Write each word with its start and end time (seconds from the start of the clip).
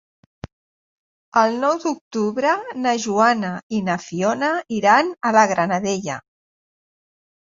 El 1.41 1.57
nou 1.63 1.75
d'octubre 1.83 2.53
na 2.85 2.93
Joana 3.03 3.51
i 3.81 3.81
na 3.89 3.97
Fiona 4.05 4.49
iran 4.79 5.13
a 5.31 5.35
la 5.37 5.45
Granadella. 5.53 6.17